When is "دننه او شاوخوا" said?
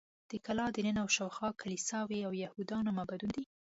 0.75-1.49